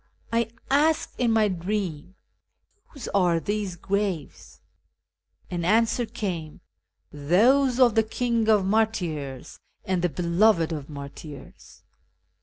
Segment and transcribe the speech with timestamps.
[0.33, 2.15] I asked in my dream,'
[2.87, 4.59] Whose are these graves?'
[5.51, 6.59] An answer came,'
[7.13, 11.83] Those of the" King of Martyrs" and the "Beloved of Martyrs.'"